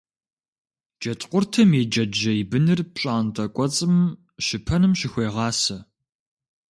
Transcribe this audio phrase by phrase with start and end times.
[0.99, 3.95] Джэдкъуртым и джэджьей быныр пщӀантӀэ кӀуэцӀым
[4.45, 5.77] щыпэным щыхуегъасэ.